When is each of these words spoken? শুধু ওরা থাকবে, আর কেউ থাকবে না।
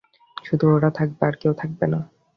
শুধু 0.45 0.65
ওরা 0.75 0.89
থাকবে, 0.97 1.21
আর 1.27 1.35
কেউ 1.41 1.53
থাকবে 1.53 1.85
না। 1.87 1.99